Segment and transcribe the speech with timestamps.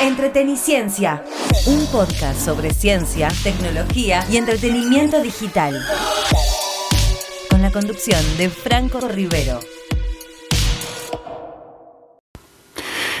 [0.00, 1.24] Entreteniciencia,
[1.66, 5.74] un podcast sobre ciencia, tecnología y entretenimiento digital.
[7.50, 9.58] Con la conducción de Franco Rivero.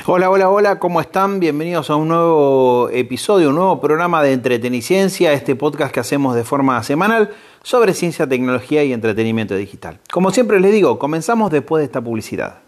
[0.06, 1.40] Hola, hola, hola, ¿cómo están?
[1.40, 6.44] Bienvenidos a un nuevo episodio, un nuevo programa de Entreteniciencia, este podcast que hacemos de
[6.44, 7.34] forma semanal
[7.64, 9.98] sobre ciencia, tecnología y entretenimiento digital.
[10.12, 12.67] Como siempre les digo, comenzamos después de esta publicidad.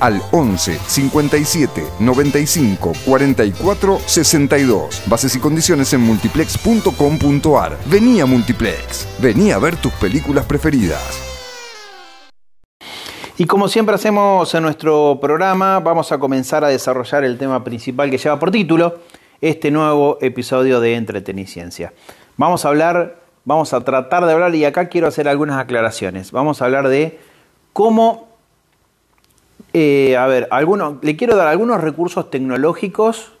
[0.00, 5.02] al 11 57 95 44 62.
[5.06, 7.78] Bases y condiciones en multiplex.com.ar.
[7.86, 9.06] Vení a Multiplex.
[9.20, 11.28] Vení a ver tus películas preferidas.
[13.40, 18.10] Y como siempre hacemos en nuestro programa, vamos a comenzar a desarrollar el tema principal
[18.10, 18.98] que lleva por título
[19.40, 21.92] este nuevo episodio de Entreteniciencia.
[22.36, 26.32] Vamos a hablar, vamos a tratar de hablar, y acá quiero hacer algunas aclaraciones.
[26.32, 27.20] Vamos a hablar de
[27.72, 28.27] cómo
[29.72, 30.48] eh, a ver,
[31.02, 33.32] le quiero dar algunos recursos tecnológicos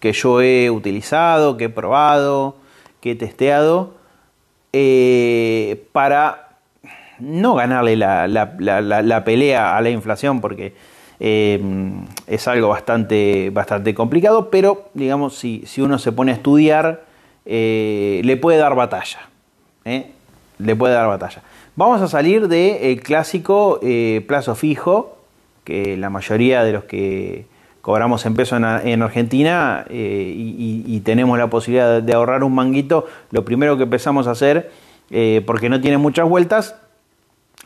[0.00, 2.56] que yo he utilizado, que he probado,
[3.00, 3.94] que he testeado,
[4.72, 6.58] eh, para
[7.20, 10.74] no ganarle la, pelea a la inflación, porque
[11.20, 11.62] eh,
[12.26, 17.04] es algo bastante, bastante complicado, pero digamos, si, si uno se pone a estudiar,
[17.44, 19.20] le puede dar batalla.
[19.84, 21.42] Le puede dar batalla.
[21.76, 23.80] Vamos a salir del clásico
[24.26, 25.15] plazo fijo,
[25.66, 27.46] que la mayoría de los que
[27.82, 33.44] cobramos en peso en, Argentina eh, y, tenemos la posibilidad de ahorrar un manguito, lo
[33.44, 34.70] primero que empezamos a hacer,
[35.10, 36.76] eh, porque no tiene muchas vueltas,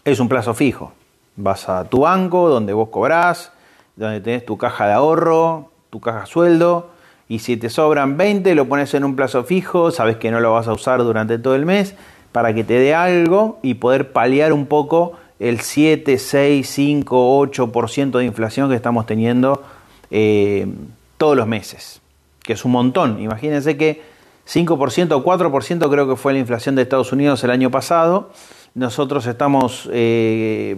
[0.04, 0.92] es un plazo fijo.
[1.36, 3.52] Vas a tu banco, donde vos cobrás,
[3.97, 6.91] donde tenés tu caja de ahorro, tu caja sueldo,
[7.28, 10.52] y si te sobran 20, lo pones en un plazo fijo, sabes que no lo
[10.52, 11.94] vas a usar durante todo el mes,
[12.32, 18.18] para que te dé algo y poder paliar un poco el 7, 6, 5, 8%
[18.18, 19.62] de inflación que estamos teniendo
[20.10, 20.68] eh,
[21.16, 22.02] todos los meses,
[22.42, 23.20] que es un montón.
[23.20, 24.02] Imagínense que
[24.46, 28.30] 5% o 4% creo que fue la inflación de Estados Unidos el año pasado.
[28.74, 30.76] Nosotros estamos eh,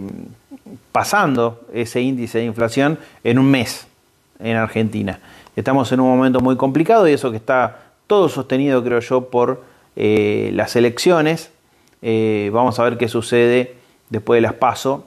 [0.93, 3.85] pasando ese índice de inflación en un mes
[4.39, 5.19] en Argentina.
[5.57, 9.61] Estamos en un momento muy complicado y eso que está todo sostenido, creo yo, por
[9.97, 11.51] eh, las elecciones.
[12.01, 13.82] vamos a ver qué sucede
[14.13, 15.05] después de las paso.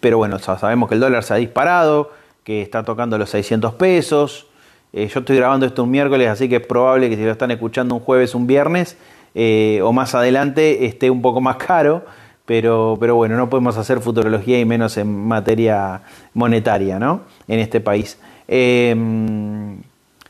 [0.00, 2.12] Pero bueno, sabemos que el dólar se ha disparado,
[2.44, 4.46] que está tocando los 600 pesos.
[4.92, 7.50] Eh, yo estoy grabando esto un miércoles, así que es probable que si lo están
[7.50, 8.96] escuchando un jueves, un viernes
[9.34, 12.04] eh, o más adelante esté un poco más caro.
[12.44, 16.02] Pero, pero bueno, no podemos hacer futurología y menos en materia
[16.32, 17.22] monetaria, ¿no?
[17.48, 18.20] En este país.
[18.46, 19.78] Em,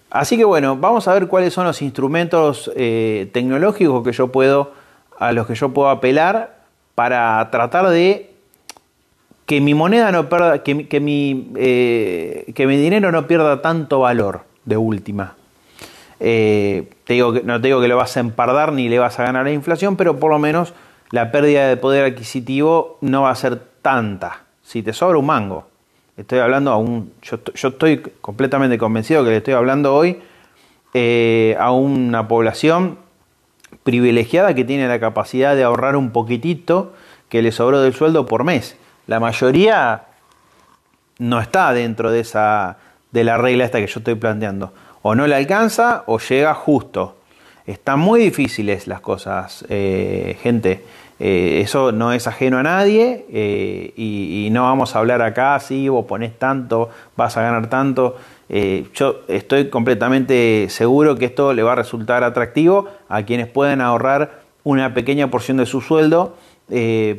[0.08, 4.72] así que bueno, vamos a ver cuáles son los instrumentos eh, tecnológicos que yo puedo,
[5.18, 6.55] a los que yo puedo apelar
[6.96, 8.30] para tratar de
[9.44, 14.00] que mi moneda no pierda, que, que, mi, eh, que mi dinero no pierda tanto
[14.00, 15.36] valor de última.
[16.18, 19.24] Eh, te digo no te digo que lo vas a empardar ni le vas a
[19.24, 20.72] ganar la inflación, pero por lo menos
[21.10, 24.44] la pérdida de poder adquisitivo no va a ser tanta.
[24.62, 25.66] Si te sobra un mango,
[26.16, 30.18] estoy hablando a un, yo, yo estoy completamente convencido que le estoy hablando hoy
[30.94, 32.98] eh, a una población
[33.86, 36.92] privilegiada que tiene la capacidad de ahorrar un poquitito
[37.30, 38.76] que le sobró del sueldo por mes.
[39.06, 40.02] La mayoría
[41.18, 42.78] no está dentro de esa
[43.12, 44.74] de la regla esta que yo estoy planteando.
[45.02, 47.16] O no le alcanza o llega justo.
[47.64, 50.84] Están muy difíciles las cosas, eh, gente.
[51.18, 55.88] Eh, eso no es ajeno a nadie eh, y, no vamos a hablar acá, si
[55.88, 58.16] vos pones tanto, vas a ganar tanto.
[58.48, 63.80] Eh, yo estoy completamente seguro que esto le va a resultar atractivo a quienes pueden
[63.80, 66.36] ahorrar una pequeña porción de su sueldo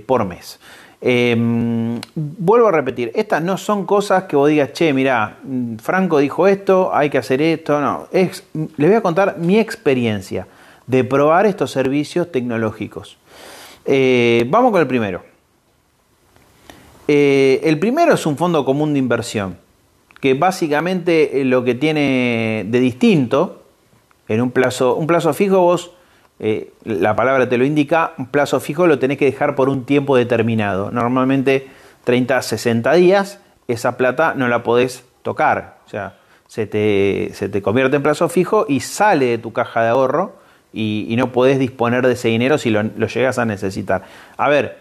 [0.06, 0.60] por mes.
[1.00, 5.38] Em, vuelvo a repetir, estas no son cosas que vos digas, che, mira,
[5.82, 7.80] Franco dijo esto, hay que hacer esto.
[7.80, 10.48] No, es, les voy a contar mi experiencia
[10.88, 13.18] de probar estos servicios tecnológicos.
[13.88, 15.24] Eh, vamos con el primero.
[17.08, 19.58] Eh, el primero es un fondo común de inversión,
[20.20, 23.64] que básicamente eh, lo que tiene de distinto,
[24.28, 25.94] en un plazo, un plazo fijo vos,
[26.84, 30.18] la palabra te lo indica, un plazo fijo lo tenés que dejar por un tiempo
[30.18, 31.68] determinado, normalmente
[32.04, 33.40] 30 a 60 días,
[33.70, 38.30] esa plata no la podés tocar, o sea, se te, se te convierte en plazo
[38.30, 40.37] fijo y sale de tu caja de ahorro
[40.74, 44.04] y, no podés disponer de ese dinero si lo, llegas a necesitar.
[44.38, 44.78] A ver,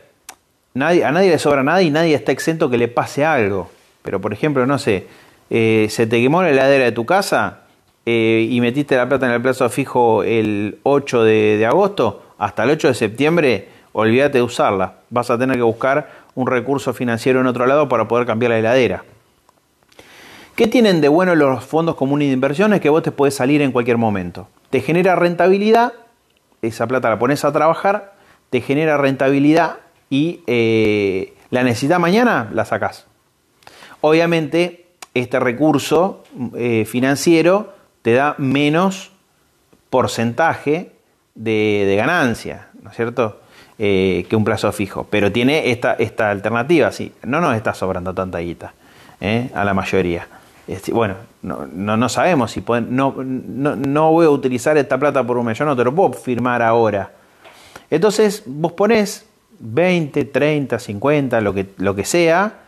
[0.74, 0.78] a
[1.12, 3.70] nadie le sobra nada y nadie está exento que le pase algo.
[4.02, 5.06] Pero por ejemplo, no sé,
[5.50, 7.60] eh, se te quemó la heladera de tu casa
[8.04, 12.64] eh, y metiste la plata en el plazo fijo el 8 de, de agosto, hasta
[12.64, 14.96] el 8 de septiembre, olvídate de usarla.
[15.10, 18.58] Vas a tener que buscar un recurso financiero en otro lado para poder cambiar la
[18.58, 19.04] heladera.
[20.56, 22.80] ¿Qué tienen de bueno los fondos comunes de inversiones?
[22.80, 24.48] Que vos te puedes salir en cualquier momento.
[24.70, 25.92] Te genera rentabilidad,
[26.62, 28.14] esa plata la pones a trabajar,
[28.50, 29.76] te genera rentabilidad
[30.10, 33.06] y eh, la necesidad mañana, la sacás.
[34.00, 36.24] Obviamente, este recurso
[36.56, 39.12] eh, financiero te da menos
[39.90, 40.92] porcentaje
[41.34, 43.40] de, ganancia, ¿no es cierto?
[43.78, 45.06] Eh, que un plazo fijo.
[45.10, 47.12] Pero tiene esta, esta alternativa, sí.
[47.24, 48.74] No nos está sobrando tanta guita
[49.54, 50.28] a la mayoría.
[50.92, 51.66] Bueno, no,
[51.96, 55.64] no, sabemos si pueden, no, no, voy a utilizar esta plata por un mes, yo
[55.64, 57.12] no te lo puedo firmar ahora.
[57.88, 59.26] Entonces vos ponés
[59.60, 62.62] 20, 30, 50, lo que, lo que sea,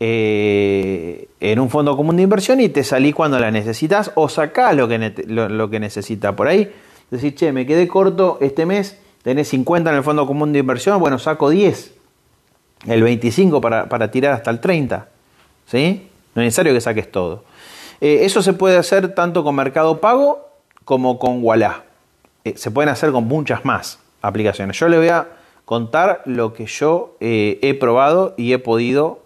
[0.00, 4.74] eh, en un fondo común de inversión y te salís cuando la necesitas o sacás
[4.74, 6.34] lo que, lo, que necesitas.
[6.34, 6.72] Por ahí
[7.10, 10.98] decís, che, me quedé corto este mes, tenés 50 en el fondo común de inversión,
[10.98, 11.92] bueno, saco 10,
[12.86, 15.08] el 25 para, para tirar hasta el 30.
[15.66, 16.08] ¿Sí?
[16.34, 17.44] No es necesario que saques todo.
[18.00, 20.48] Eh, eso se puede hacer tanto con Mercado Pago
[20.84, 21.84] como con Walla.
[22.44, 24.78] Eh, se pueden hacer con muchas más aplicaciones.
[24.78, 25.28] Yo les voy a
[25.64, 29.20] contar lo que yo eh, he probado y he podido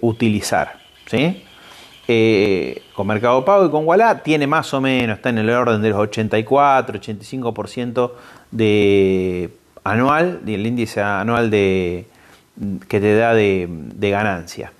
[0.00, 0.80] utilizar.
[1.06, 1.44] ¿sí?
[2.94, 5.90] con Mercado Pago y con Walla tiene más o menos, está en el orden de
[5.90, 8.10] los 84, 85%
[8.50, 9.50] de
[9.84, 12.06] anual, el índice anual de,
[12.88, 13.68] que te da de
[14.10, 14.72] ganancia.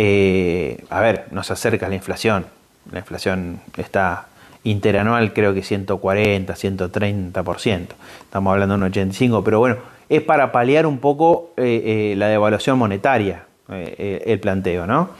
[0.00, 2.46] Eh, a ver, nos acerca la inflación.
[2.92, 4.28] La inflación está
[4.62, 7.86] interanual creo que 140, 130%.
[8.22, 9.78] Estamos hablando de un 85%, pero bueno,
[10.08, 15.10] es para paliar un poco eh, eh, la devaluación monetaria, el planteo, ¿no?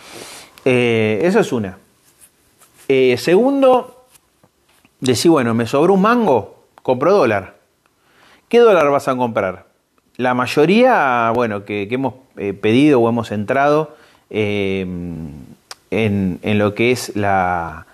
[0.65, 1.77] eso es una.
[3.17, 4.07] segundo,
[5.01, 7.57] decir, bueno, me sobró un mango, compro dólar.
[8.49, 9.67] ¿Qué dólar vas a comprar?
[10.17, 12.15] La mayoría, bueno, que hemos
[12.61, 13.97] pedido o hemos entrado
[14.31, 15.31] Em,
[15.91, 17.87] en, lo que es la,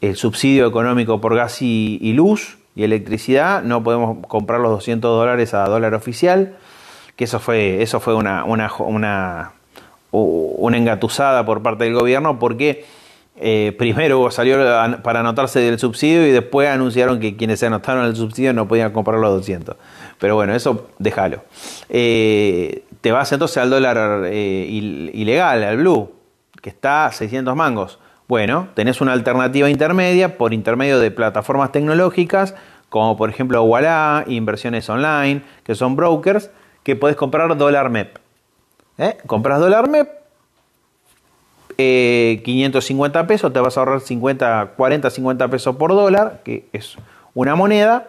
[0.00, 3.62] el subsidio económico por gas y, luz y electricidad.
[3.62, 6.56] No podemos comprar los 200 dólares a dólar oficial,
[7.16, 9.52] que eso fue, eso fue una, una, una,
[10.10, 12.84] una engatusada por parte del gobierno porque...
[13.36, 14.58] Eh, primero salió
[15.02, 18.92] para anotarse del subsidio y después anunciaron que quienes se anotaron el subsidio no podían
[18.92, 19.76] comprar los 200.
[20.18, 21.42] Pero bueno, eso déjalo.
[21.88, 24.66] Eh, te vas entonces al dólar eh,
[25.12, 26.12] ilegal, al blue,
[26.60, 27.98] que está a 600 mangos.
[28.28, 32.54] Bueno, tenés una alternativa intermedia por intermedio de plataformas tecnológicas,
[32.88, 36.50] como por ejemplo Walla, inversiones online, que son brokers,
[36.82, 38.18] que podés comprar dólar MEP.
[39.26, 40.08] Compras dólar MEP,
[41.76, 46.96] 550 pesos, te vas a ahorrar 50, 40, 50 pesos por dólar, que es
[47.34, 48.08] una moneda,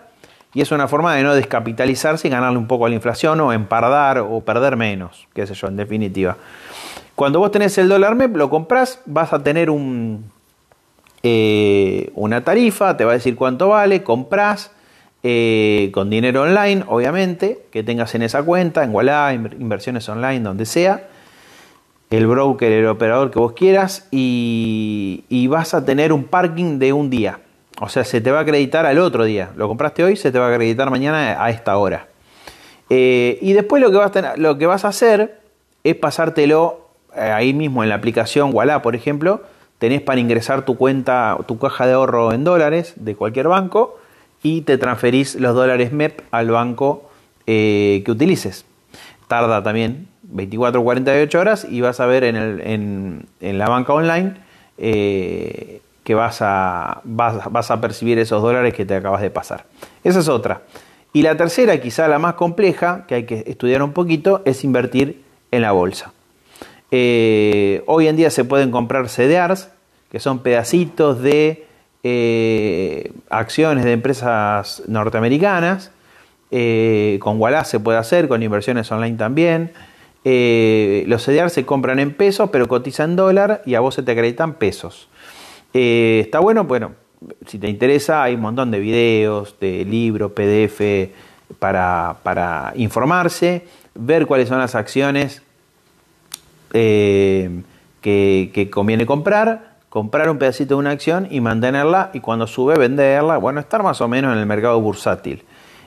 [0.53, 3.51] y es una forma de no descapitalizarse y ganarle un poco a la inflación o
[3.51, 6.37] empardar o perder menos, qué sé yo, en definitiva.
[7.15, 10.31] Cuando vos tenés el dólar MEP, lo compras, vas a tener un,
[11.23, 14.71] eh, una tarifa, te va a decir cuánto vale, compras
[15.23, 20.65] eh, con dinero online, obviamente, que tengas en esa cuenta, en Walla, inversiones online, donde
[20.65, 21.07] sea,
[22.09, 27.09] el broker, el operador que vos quieras, y, vas a tener un parking de un
[27.09, 27.39] día.
[27.79, 29.51] O sea, se te va a acreditar al otro día.
[29.55, 32.07] Lo compraste hoy, se te va a acreditar mañana a esta hora.
[32.89, 35.39] Eh, y después lo que, vas a hacer
[35.83, 39.41] es pasártelo eh, ahí mismo en la aplicación Walla, por ejemplo.
[39.79, 43.99] Tenés para ingresar tu cuenta, tu caja de ahorro en dólares de cualquier banco
[44.43, 47.09] y te transferís los dólares MEP al banco
[47.47, 48.65] eh, que utilices.
[49.27, 54.35] Tarda también 24 o 48 horas y vas a ver en, la banca online
[56.03, 57.01] que vas a,
[57.81, 59.65] percibir esos dólares que te acabas de pasar.
[60.03, 60.61] Esa es otra.
[61.13, 65.21] Y la tercera, quizá la más compleja, que hay que estudiar un poquito, es invertir
[65.51, 66.11] en la bolsa.
[66.91, 69.69] Eh, hoy en día se pueden comprar CDRs,
[70.11, 71.65] que son pedacitos de
[72.03, 75.91] eh, acciones de empresas norteamericanas.
[76.51, 79.71] Eh, con Walla se puede hacer, con inversiones online también.
[80.25, 84.11] Los CDRs se compran en pesos, pero cotizan en dólar y a vos se te
[84.11, 85.09] acreditan pesos.
[85.73, 86.91] Eh, está bueno, bueno,
[87.47, 91.09] si te interesa, hay un montón de videos, de libros, PDF
[91.59, 93.65] para, informarse,
[93.95, 95.41] ver cuáles son las acciones
[96.73, 97.61] eh,
[98.01, 103.37] que, conviene comprar, comprar un pedacito de una acción y mantenerla y cuando sube venderla,
[103.37, 105.43] bueno, estar más o menos en el mercado bursátil.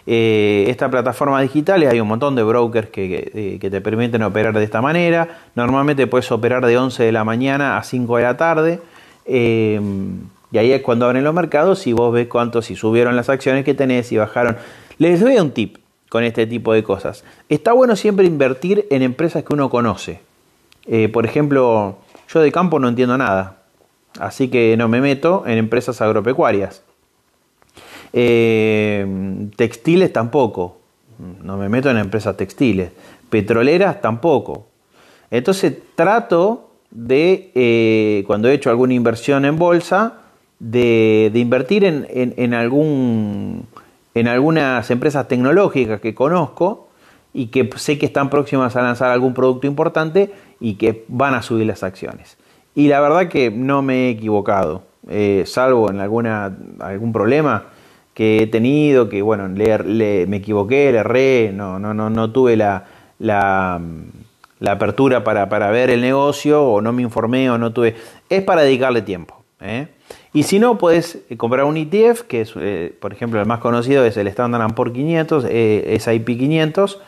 [0.08, 4.64] Eh, esta plataforma digital hay un montón de brokers que, que, te permiten operar de
[4.64, 5.40] esta manera.
[5.54, 8.80] Normalmente puedes operar de 11 de la mañana a 5 de la tarde.
[9.26, 9.80] Eh,
[10.52, 13.64] y ahí es cuando abren los mercados y vos ves cuánto, si subieron las acciones
[13.64, 14.56] que tenés, y bajaron.
[14.98, 17.24] Les doy un tip con este tipo de cosas.
[17.48, 20.20] Está bueno siempre invertir en empresas que uno conoce.
[20.86, 21.98] Eh, por ejemplo,
[22.28, 23.58] yo de campo no entiendo nada.
[24.18, 26.82] Así que no me meto en empresas agropecuarias.
[28.18, 29.06] Eh,
[29.56, 30.78] textiles tampoco.
[31.42, 32.90] No me meto en empresas textiles.
[33.28, 34.68] Petroleras tampoco.
[35.30, 40.20] Entonces trato de, eh, cuando he hecho alguna inversión en bolsa,
[40.58, 43.66] de, invertir en, algún,
[44.14, 46.88] en algunas empresas tecnológicas que conozco
[47.34, 51.42] y que sé que están próximas a lanzar algún producto importante y que van a
[51.42, 52.38] subir las acciones.
[52.74, 57.75] Y la verdad que no me he equivocado, eh, salvo en alguna, algún problema
[58.16, 62.56] que he tenido, que bueno, le, me equivoqué, le erré, no, no, no, no tuve
[62.56, 62.86] la,
[63.18, 63.78] la,
[64.66, 67.94] apertura para, ver el negocio, o no me informé, o no tuve.
[68.30, 69.44] Es para dedicarle tiempo.
[69.60, 69.88] ¿eh?
[70.32, 74.02] Y si no, puedes comprar un ETF, que es, eh, por ejemplo, el más conocido
[74.06, 76.98] es el Standard Poor's 500, eh, SIP 500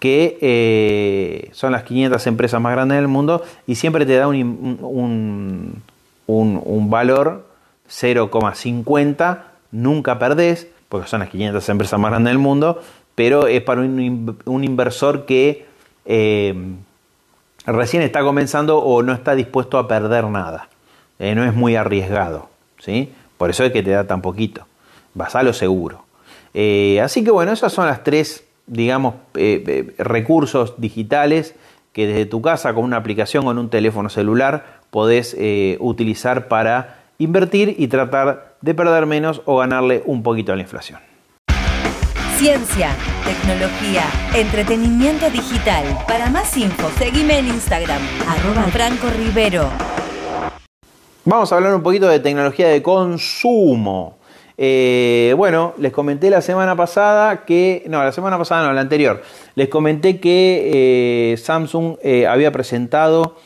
[0.00, 4.78] que eh, son las 500 empresas más grandes del mundo y siempre te da un,
[4.80, 5.82] un,
[6.26, 7.46] un, valor
[7.88, 12.80] 0,50, nunca perdés, porque son las 500 empresas más grandes del mundo,
[13.14, 15.66] pero es para un, inversor que
[16.04, 16.54] eh,
[17.66, 20.68] recién está comenzando o no está dispuesto a perder nada,
[21.18, 22.48] eh, no es muy arriesgado,
[22.78, 23.12] ¿sí?
[23.36, 24.66] por eso es que te da tan poquito,
[25.14, 26.04] vas a lo seguro.
[27.02, 31.54] así que bueno, esas son las tres digamos, eh, eh, recursos digitales
[31.92, 36.97] que desde tu casa con una aplicación en un teléfono celular podés eh, utilizar para
[37.18, 41.00] invertir y tratar de perder menos o ganarle un poquito a la inflación.
[42.36, 42.90] Ciencia,
[43.24, 44.04] tecnología,
[44.36, 45.84] entretenimiento digital.
[46.06, 49.68] Para más info, seguime en Instagram, arroba Franco Rivero.
[51.24, 54.18] Vamos a hablar un poquito de tecnología de consumo.
[54.56, 59.22] Eh, bueno, les comenté la semana pasada que, no, la semana pasada no, la anterior,
[59.56, 63.36] les comenté que eh, Samsung eh, había presentado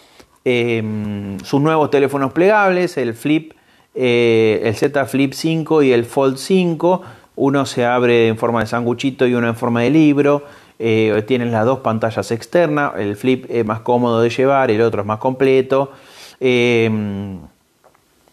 [0.45, 3.53] sus nuevos teléfonos plegables, el Flip,
[3.95, 7.03] el Z Flip 5 y el Fold 5.
[7.37, 10.45] Uno se abre en forma de sanguchito y uno en forma de libro.
[10.79, 15.07] tienen las dos pantallas externas, el Flip es más cómodo de llevar, el otro es
[15.07, 15.93] más completo.
[16.45, 17.39] Em,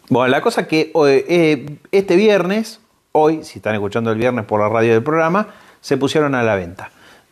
[0.09, 2.79] bueno, la cosa que eh, este viernes,
[3.11, 5.49] hoy, si están escuchando el viernes por la radio del programa,
[5.79, 6.89] se pusieron a la venta.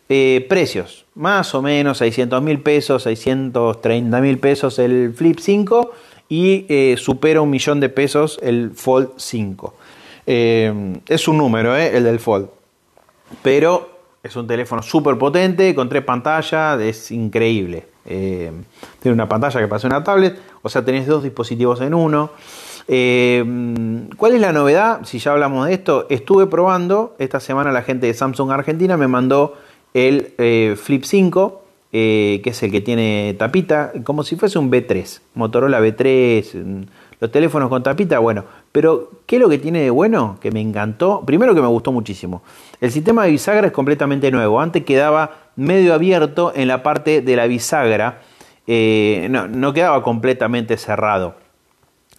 [0.08, 5.92] Eh, precios, más o menos 600 mil pesos, 630 mil pesos el Flip 5
[6.30, 9.74] y eh, supera un millón de pesos el Fold 5.
[10.26, 12.50] es un número, el del Fold.
[13.42, 13.90] Pero
[14.24, 17.86] es un teléfono súper potente, con tres pantallas, es increíble.
[18.06, 18.64] tiene
[19.06, 22.32] una pantalla que parece una tablet, o sea, tenés dos dispositivos en uno.
[22.88, 23.44] Eh,
[24.16, 25.02] ¿Cuál es la novedad?
[25.04, 29.08] Si ya hablamos de esto, estuve probando, esta semana la gente de Samsung Argentina me
[29.08, 29.56] mandó
[29.94, 31.64] el eh, Flip 5,
[32.00, 36.82] eh, que es el que tiene tapita, como si fuese un B3, Motorola B3, mm,
[37.20, 40.38] los teléfonos con tapita, bueno, pero ¿qué es lo que tiene de bueno?
[40.40, 42.44] Que me encantó, primero que me gustó muchísimo,
[42.82, 47.36] el sistema de bisagra es completamente nuevo, antes quedaba medio abierto en la parte de
[47.36, 48.22] la bisagra,
[48.68, 51.36] no, no quedaba completamente cerrado.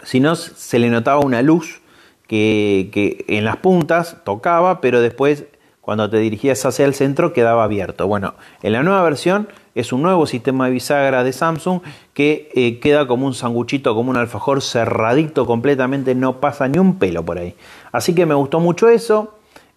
[0.02, 1.82] Sino se le notaba una luz
[2.28, 5.44] que, en las puntas tocaba, pero después
[5.80, 8.06] cuando te dirigías hacia el centro quedaba abierto.
[8.06, 11.80] Bueno, en la nueva versión es un nuevo sistema de bisagra de Samsung
[12.12, 16.98] que eh, queda como un sanguchito, como un alfajor cerradito completamente, no pasa ni un
[16.98, 17.54] pelo por ahí.
[17.92, 19.34] Así que me gustó mucho eso.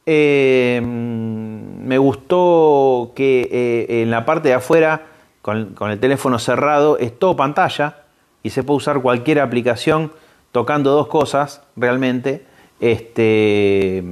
[0.07, 5.03] Eh, me gustó que eh, en la parte de afuera,
[5.43, 7.97] con, con el teléfono cerrado, es todo pantalla
[8.41, 10.11] y se puede usar cualquier aplicación
[10.51, 12.43] tocando dos cosas realmente.
[12.79, 14.03] Este,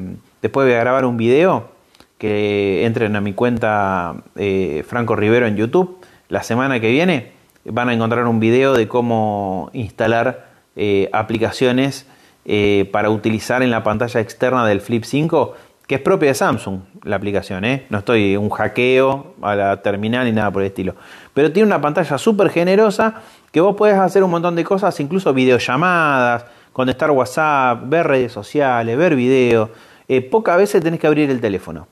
[0.43, 1.78] después voy a grabar un video
[2.19, 5.97] que entren a mi cuenta eh, Franco Rivero en YouTube.
[6.27, 7.31] La semana que viene
[7.65, 12.05] van a encontrar un video de cómo instalar eh, aplicaciones
[12.45, 15.55] eh, para utilizar en la pantalla externa del Flip 5,
[15.87, 17.63] que es propia de Samsung la aplicación.
[17.89, 20.95] No estoy un hackeo a la terminal ni nada por el estilo.
[21.33, 23.21] Pero tiene una pantalla súper generosa
[23.51, 28.97] que vos podés hacer un montón de cosas, incluso videollamadas, contestar WhatsApp, ver redes sociales,
[28.97, 29.69] ver videos.
[30.29, 31.87] pocas veces tenés que abrir el teléfono.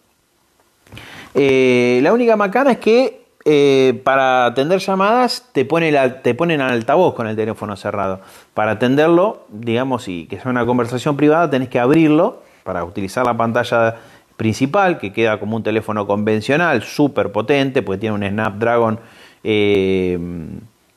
[1.33, 6.73] La única macana es que eh, para atender llamadas te, pone la, te ponen al
[6.73, 8.19] altavoz con el teléfono cerrado.
[8.53, 13.37] Para atenderlo, digamos, y que sea una conversación privada, tenés que abrirlo para utilizar la
[13.37, 13.95] pantalla
[14.35, 18.99] principal, que queda como un teléfono convencional, súper potente, porque tiene un Snapdragon,
[19.45, 20.19] eh,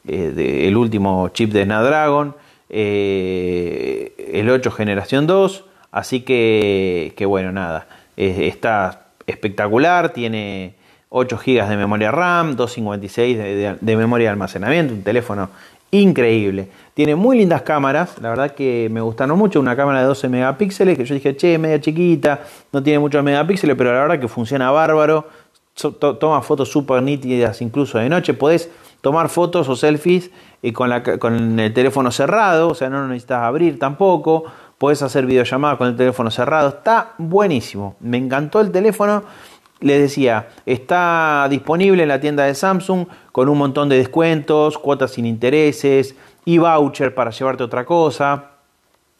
[0.08, 2.34] eh, el último chip de Snapdragon,
[2.68, 10.74] el 8 generación 2, así que bueno, nada, está espectacular, tiene
[11.08, 15.50] 8 GB de memoria RAM, 256 de, de, memoria de almacenamiento, un teléfono
[15.90, 16.68] increíble.
[16.94, 20.96] Tiene muy lindas cámaras, la verdad que me gustaron mucho, una cámara de 12 megapíxeles,
[20.96, 22.40] que yo dije, che, media chiquita,
[22.72, 25.26] no tiene muchos megapíxeles, pero la verdad que funciona bárbaro,
[25.74, 28.70] toma fotos súper nítidas incluso de noche, podés
[29.00, 30.30] tomar fotos o selfies
[30.62, 34.44] eh, con, la, con el teléfono cerrado, o sea, no necesitas abrir tampoco,
[34.80, 39.24] podés hacer videollamadas con el teléfono cerrado, está buenísimo, me encantó el teléfono.
[39.80, 45.10] Les decía, está disponible en la tienda de Samsung con un montón de descuentos, cuotas
[45.10, 46.14] sin intereses
[46.46, 48.52] y voucher para llevarte otra cosa.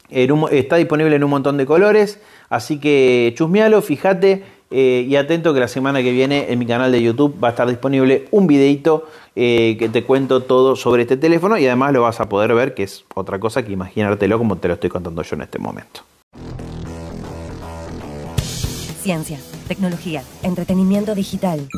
[0.09, 5.61] está disponible en un montón de colores, así que chusmealo, fíjate eh, y atento que
[5.61, 9.07] la semana que viene en mi canal de YouTube va a estar disponible un videito
[9.37, 12.75] eh, que te cuento todo sobre este teléfono y además lo vas a poder ver,
[12.75, 16.03] que es otra cosa que imaginártelo como te lo estoy contando yo en este momento.
[19.03, 19.39] Ciencia
[19.71, 21.69] tecnología, entretenimiento digital.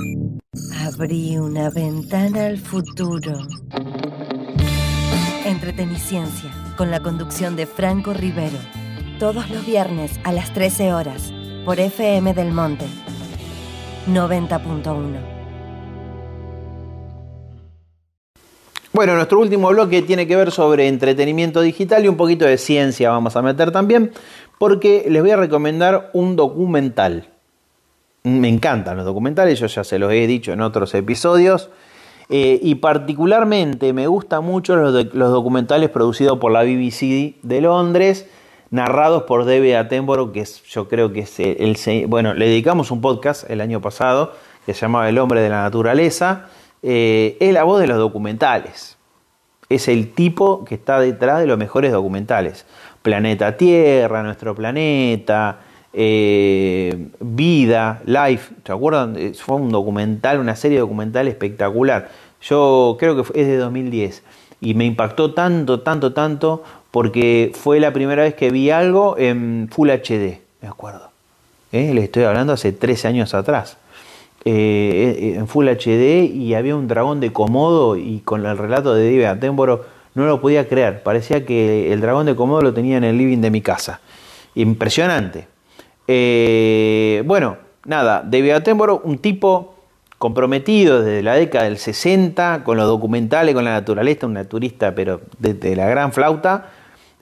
[0.81, 3.39] Abrí una ventana al futuro.
[5.45, 8.57] Entreteniciencia, con la conducción de Franco Rivero.
[9.19, 11.35] Todos los viernes a las 13 horas,
[11.65, 12.87] por FM del Monte.
[14.09, 15.03] 90.1.
[18.93, 23.11] Bueno, nuestro último bloque tiene que ver sobre entretenimiento digital y un poquito de ciencia
[23.11, 24.13] vamos a meter también,
[24.59, 27.29] porque les voy a recomendar un documental
[28.25, 31.71] me encantan los documentales, yo ya se los he dicho en otros episodios.
[32.29, 38.27] Eh, y particularmente me gustan mucho los, los, documentales producidos por la BBC de Londres,
[38.73, 43.01] narrados por David Attenborough, que es, yo creo que es el, Bueno, le dedicamos un
[43.01, 44.33] podcast el año pasado
[44.67, 46.47] que se llamaba El hombre de la naturaleza.
[46.83, 48.97] Eh, es la voz de los documentales.
[49.69, 52.65] Es el tipo que está detrás de los mejores documentales.
[53.03, 55.61] Planeta Tierra, Nuestro Planeta,
[55.93, 59.17] eh, Vida, Life, ¿te acuerdan?
[59.19, 62.09] Eh, fue un documental, una serie documental espectacular.
[62.41, 64.23] Yo creo que es de 2010
[64.63, 69.69] y me impactó tanto, tanto, tanto porque fue la primera vez que vi algo en
[69.73, 71.11] Full HD, me acuerdo.
[71.73, 71.93] ¿Eh?
[71.93, 73.79] Le estoy hablando hace 13 años atrás.
[74.45, 79.25] en Full HD y había un dragón de Komodo y con el relato de David
[79.25, 79.83] Attenborough
[80.15, 81.03] no lo podía creer.
[81.03, 84.01] Parecía que el dragón de Komodo lo tenía en el living de mi casa.
[84.55, 85.47] Impresionante.
[86.07, 89.75] Eh, bueno, nada, David Attenborough, un tipo
[90.19, 95.21] comprometido desde la década del 60 con los documentales, con la naturaleza, un naturista, pero
[95.39, 96.71] desde la gran flauta,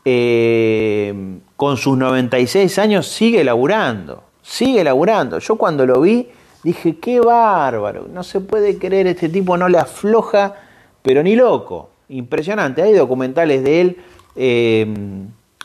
[0.04, 1.14] eh,
[1.56, 5.38] con sus 96 años sigue laburando, sigue laburando.
[5.38, 6.28] Yo cuando lo vi
[6.62, 10.54] dije, qué bárbaro, no se puede creer, este tipo no le afloja,
[11.02, 12.82] pero ni loco, impresionante.
[12.82, 13.96] Hay documentales de él.
[14.36, 14.86] Eh,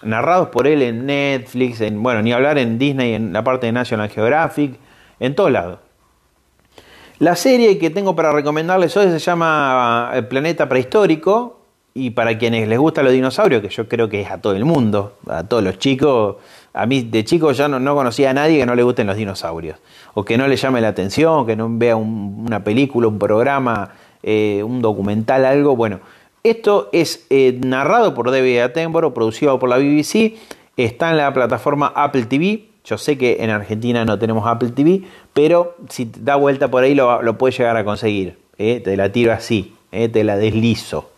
[0.05, 3.71] narrados por él en Netflix, en, bueno, ni hablar en Disney, en la parte de
[3.71, 4.77] National Geographic,
[5.19, 5.79] en todos lados.
[7.19, 11.64] La serie que tengo para recomendarles hoy se llama El Planeta Prehistórico
[11.97, 14.65] y para quienes les gusta los dinosaurios, que yo creo que es a todo el
[14.65, 16.35] mundo, a todos los chicos,
[16.73, 19.77] a mí de chico ya no, conocía a nadie que no le gusten los dinosaurios,
[20.13, 24.61] o que no le llame la atención, que no vea una película, un programa, eh,
[24.61, 26.01] un documental, algo, bueno,
[26.43, 30.35] esto es eh, narrado por David Attenborough, producido por la BBC,
[30.75, 32.65] está en la plataforma Apple TV.
[32.83, 35.03] Yo sé que en Argentina no tenemos Apple TV,
[35.33, 38.37] pero si da vuelta por ahí lo, puedes llegar a conseguir.
[38.57, 38.81] ¿eh?
[38.83, 41.09] Te la tiro así, te la deslizo,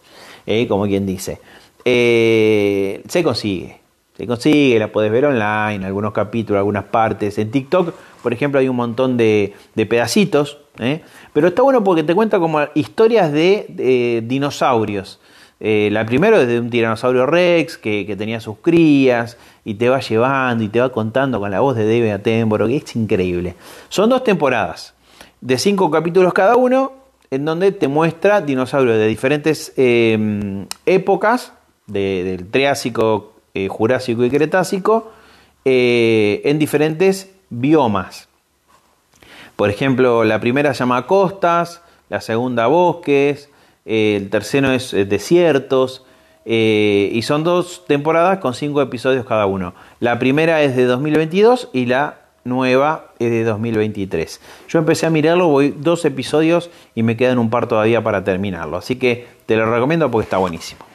[0.68, 1.40] como quien dice.
[1.84, 3.80] se consigue,
[4.18, 7.38] se consigue, la puedes ver online, algunos capítulos, algunas partes.
[7.38, 11.02] En TikTok, por ejemplo, hay un montón de, de pedacitos ¿eh?
[11.34, 15.20] Pero está bueno porque te cuenta como historias de, dinosaurios.
[15.60, 20.00] Eh, la primera es de un tiranosaurio rex que, tenía sus crías y te va
[20.00, 23.56] llevando y te va contando con la voz de David Attenborough, que es increíble.
[23.90, 24.94] Son dos temporadas
[25.42, 26.94] de cinco capítulos cada uno,
[27.32, 31.54] en donde te muestra dinosaurios de diferentes em, épocas,
[31.86, 35.12] del Triásico, eh, Jurásico y Cretácico,
[35.64, 38.30] en diferentes biomas.
[39.58, 43.50] Por ejemplo, la primera se llama Costas, la segunda Bosques,
[43.86, 46.06] el tercero es eh, Desiertos,
[46.46, 49.74] eh, y son dos temporadas con cinco episodios cada uno.
[50.00, 54.42] La primera es de 2022 y la nueva es de 2023.
[54.68, 58.78] Yo empecé a mirarlo, voy dos episodios y me quedan un par todavía para terminarlo.
[58.78, 60.86] Así que te lo recomiendo porque está buenísimo.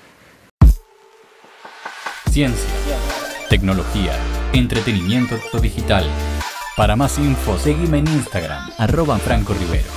[2.31, 2.97] Ciencia,
[3.49, 4.13] tecnología,
[4.53, 6.05] entretenimiento digital.
[6.77, 9.91] Para más info, seguime en Instagram, arroba Franco Rivero.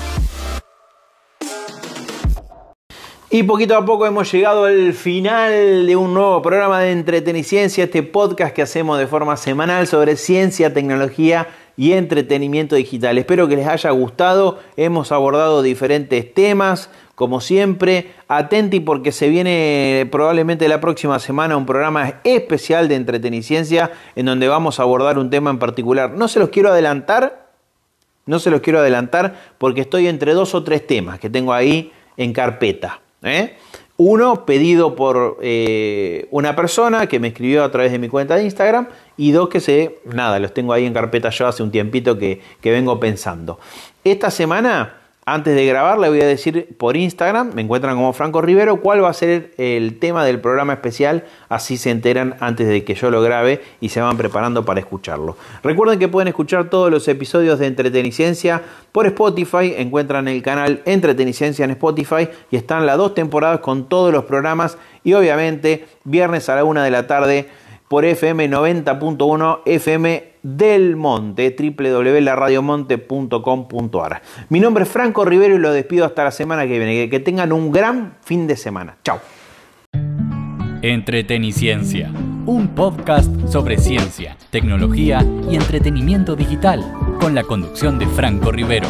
[3.38, 8.02] Y poquito a poco hemos llegado al final de un nuevo programa de Entreteniciencia, este
[8.02, 13.17] podcast que hacemos de forma semanal sobre ciencia, tecnología y entretenimiento digital.
[13.17, 14.60] Espero que les haya gustado.
[14.78, 18.13] Hemos abordado diferentes temas, como siempre.
[18.30, 24.48] Atenti porque se viene probablemente la próxima semana un programa especial de Entreteniciencia en donde
[24.48, 26.12] vamos a abordar un tema en particular.
[26.12, 27.50] No se los quiero adelantar,
[28.28, 31.91] no se los quiero adelantar porque estoy entre dos o tres temas que tengo ahí
[32.15, 33.02] en carpeta.
[33.26, 33.58] ¿Eh?
[33.98, 38.44] Uno, pedido por eh, una persona que me escribió a través de mi cuenta de
[38.44, 38.88] Instagram.
[39.18, 42.42] Y dos, que sé, nada, los tengo ahí en carpeta yo hace un tiempito que,
[42.62, 43.60] que vengo pensando.
[44.04, 48.44] Esta semana antes de grabar le voy a decir por Instagram, me encuentran como Franco
[48.44, 52.84] Rivero, cuál va a ser el tema del programa especial, así se enteran antes de
[52.84, 55.36] que yo lo grabe y se van preparando para escucharlo.
[55.64, 58.62] Recuerden que pueden escuchar todos los episodios de Entretenicencia
[58.92, 64.14] por Spotify, encuentran el canal Entretenicencia en Spotify y están las dos temporadas con todos
[64.14, 67.50] los programas y obviamente viernes a la una de la tarde
[67.88, 74.21] por FM 90.1 FM del Monte, www.laradiomonte.com.ar.
[74.50, 77.10] Mi nombre es Franco Rivero y lo despido hasta la semana que viene.
[77.10, 78.98] Que tengan un gran fin de semana.
[79.04, 79.19] Chao.
[80.82, 82.12] Entreteniciencia,
[82.45, 86.84] un podcast sobre ciencia, tecnología y entretenimiento digital,
[87.19, 88.88] con la conducción de Franco Rivero.